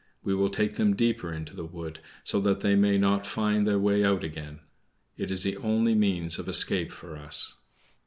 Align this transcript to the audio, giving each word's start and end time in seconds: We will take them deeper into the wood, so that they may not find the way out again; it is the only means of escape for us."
We 0.23 0.33
will 0.33 0.49
take 0.49 0.77
them 0.77 0.95
deeper 0.95 1.31
into 1.31 1.55
the 1.55 1.63
wood, 1.63 1.99
so 2.23 2.39
that 2.39 2.61
they 2.61 2.73
may 2.73 2.97
not 2.97 3.23
find 3.27 3.67
the 3.67 3.77
way 3.77 4.03
out 4.03 4.23
again; 4.23 4.61
it 5.15 5.29
is 5.29 5.43
the 5.43 5.57
only 5.57 5.93
means 5.93 6.39
of 6.39 6.49
escape 6.49 6.91
for 6.91 7.15
us." 7.15 7.57